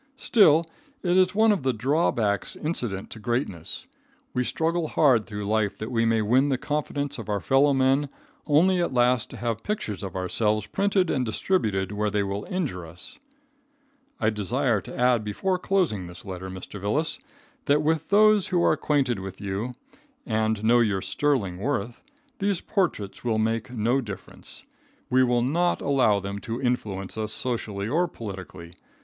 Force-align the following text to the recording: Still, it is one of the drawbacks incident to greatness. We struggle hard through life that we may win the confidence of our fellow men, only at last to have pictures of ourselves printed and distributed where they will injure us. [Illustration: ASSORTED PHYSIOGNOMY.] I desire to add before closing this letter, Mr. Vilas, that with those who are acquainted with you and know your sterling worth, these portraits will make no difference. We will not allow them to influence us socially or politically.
Still, 0.17 0.65
it 1.03 1.15
is 1.15 1.35
one 1.35 1.51
of 1.51 1.61
the 1.61 1.73
drawbacks 1.73 2.55
incident 2.55 3.11
to 3.11 3.19
greatness. 3.19 3.85
We 4.33 4.43
struggle 4.43 4.87
hard 4.87 5.27
through 5.27 5.45
life 5.45 5.77
that 5.77 5.91
we 5.91 6.05
may 6.05 6.23
win 6.23 6.49
the 6.49 6.57
confidence 6.57 7.19
of 7.19 7.29
our 7.29 7.39
fellow 7.39 7.71
men, 7.71 8.09
only 8.47 8.81
at 8.81 8.95
last 8.95 9.29
to 9.29 9.37
have 9.37 9.61
pictures 9.61 10.01
of 10.01 10.15
ourselves 10.15 10.65
printed 10.65 11.11
and 11.11 11.23
distributed 11.23 11.91
where 11.91 12.09
they 12.09 12.23
will 12.23 12.47
injure 12.51 12.83
us. 12.83 13.19
[Illustration: 14.19 14.33
ASSORTED 14.33 14.33
PHYSIOGNOMY.] 14.33 14.33
I 14.33 14.41
desire 14.73 14.81
to 14.81 14.97
add 15.19 15.23
before 15.23 15.59
closing 15.59 16.07
this 16.07 16.25
letter, 16.25 16.49
Mr. 16.49 16.81
Vilas, 16.81 17.19
that 17.65 17.83
with 17.83 18.09
those 18.09 18.47
who 18.47 18.63
are 18.63 18.73
acquainted 18.73 19.19
with 19.19 19.39
you 19.39 19.73
and 20.25 20.63
know 20.63 20.79
your 20.79 21.01
sterling 21.01 21.59
worth, 21.59 22.01
these 22.39 22.59
portraits 22.59 23.23
will 23.23 23.37
make 23.37 23.69
no 23.71 24.01
difference. 24.01 24.63
We 25.11 25.21
will 25.23 25.43
not 25.43 25.79
allow 25.79 26.19
them 26.19 26.39
to 26.39 26.59
influence 26.59 27.19
us 27.19 27.31
socially 27.31 27.87
or 27.87 28.07
politically. 28.07 28.73